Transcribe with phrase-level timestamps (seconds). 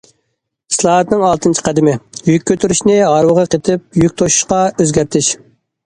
[0.71, 1.95] ئىسلاھاتنىڭ ئالتىنچى قەدىمى:
[2.31, 5.35] يۈك كۆتۈرۈشنى ھارۋىغا قېتىپ يۈك توشۇشقا ئۆزگەرتىش.